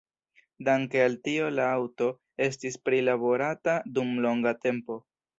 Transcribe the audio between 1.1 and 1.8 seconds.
tio la